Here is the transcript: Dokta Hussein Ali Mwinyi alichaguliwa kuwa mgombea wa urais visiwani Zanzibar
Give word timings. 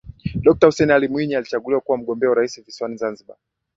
Dokta 0.35 0.67
Hussein 0.67 0.91
Ali 0.91 1.07
Mwinyi 1.07 1.35
alichaguliwa 1.35 1.81
kuwa 1.81 1.97
mgombea 1.97 2.29
wa 2.29 2.35
urais 2.35 2.65
visiwani 2.65 2.97
Zanzibar 2.97 3.37